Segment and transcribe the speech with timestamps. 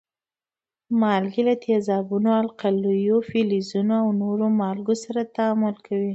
[1.01, 6.09] مالګې له تیزابو، القلیو، فلزونو او نورو مالګو سره تعامل کوي.